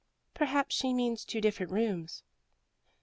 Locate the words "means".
0.95-1.23